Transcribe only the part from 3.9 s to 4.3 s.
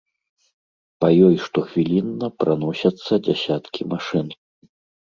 машын.